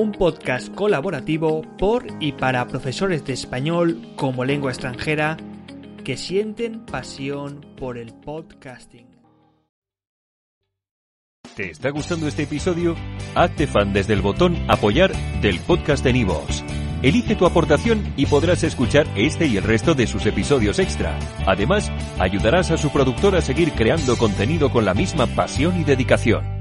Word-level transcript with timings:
un 0.00 0.12
podcast 0.12 0.74
colaborativo 0.74 1.60
por 1.76 2.06
y 2.20 2.32
para 2.32 2.66
profesores 2.66 3.22
de 3.26 3.34
español 3.34 4.00
como 4.16 4.46
lengua 4.46 4.70
extranjera 4.70 5.36
que 6.04 6.16
sienten 6.16 6.86
pasión 6.86 7.66
por 7.76 7.98
el 7.98 8.14
podcasting. 8.14 9.06
¿Te 11.54 11.70
está 11.70 11.90
gustando 11.90 12.28
este 12.28 12.44
episodio? 12.44 12.96
Hazte 13.34 13.66
fan 13.66 13.92
desde 13.92 14.14
el 14.14 14.22
botón 14.22 14.56
apoyar 14.68 15.12
del 15.42 15.60
podcast 15.60 16.02
de 16.02 16.14
Nivos. 16.14 16.64
Elige 17.02 17.34
tu 17.34 17.44
aportación 17.44 18.14
y 18.16 18.24
podrás 18.24 18.62
escuchar 18.62 19.06
este 19.16 19.46
y 19.46 19.58
el 19.58 19.64
resto 19.64 19.94
de 19.94 20.06
sus 20.06 20.24
episodios 20.24 20.78
extra. 20.78 21.18
Además, 21.46 21.92
ayudarás 22.18 22.70
a 22.70 22.78
su 22.78 22.90
productor 22.90 23.36
a 23.36 23.42
seguir 23.42 23.72
creando 23.72 24.16
contenido 24.16 24.70
con 24.70 24.86
la 24.86 24.94
misma 24.94 25.26
pasión 25.26 25.78
y 25.78 25.84
dedicación. 25.84 26.59